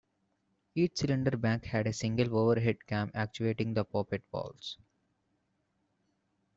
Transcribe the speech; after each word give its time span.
Each 0.73 0.97
cylinder 0.97 1.37
bank 1.37 1.63
had 1.65 1.85
a 1.85 1.93
single 1.93 2.35
overhead 2.35 2.87
cam 2.87 3.11
actuating 3.13 3.75
the 3.75 3.83
poppet 3.85 4.23
valves. 4.31 4.79